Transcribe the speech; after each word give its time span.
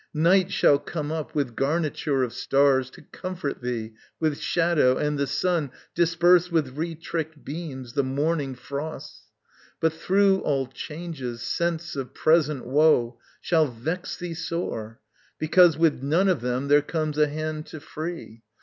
Night 0.15 0.51
shall 0.51 0.79
come 0.79 1.11
up 1.11 1.35
with 1.35 1.55
garniture 1.55 2.23
of 2.23 2.33
stars 2.33 2.89
To 2.89 3.03
comfort 3.03 3.61
thee 3.61 3.93
with 4.19 4.39
shadow, 4.39 4.97
and 4.97 5.15
the 5.19 5.27
sun 5.27 5.69
Disperse 5.93 6.51
with 6.51 6.75
retrickt 6.75 7.43
beams 7.43 7.93
the 7.93 8.03
morning 8.03 8.55
frosts, 8.55 9.25
But 9.79 9.93
through 9.93 10.39
all 10.39 10.65
changes 10.65 11.43
sense 11.43 11.95
of 11.95 12.15
present 12.15 12.65
woe 12.65 13.19
Shall 13.41 13.67
vex 13.67 14.17
thee 14.17 14.33
sore, 14.33 14.99
because 15.37 15.77
with 15.77 16.01
none 16.01 16.29
of 16.29 16.41
them 16.41 16.67
There 16.67 16.81
comes 16.81 17.19
a 17.19 17.27
hand 17.27 17.67
to 17.67 17.79
free. 17.79 18.41